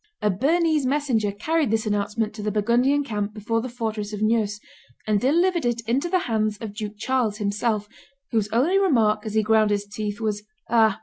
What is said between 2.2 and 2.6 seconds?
to the